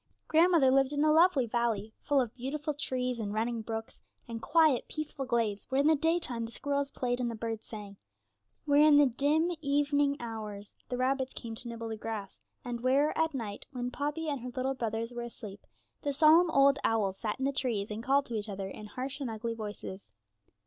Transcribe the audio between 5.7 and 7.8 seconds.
in the daytime the squirrels played and the birds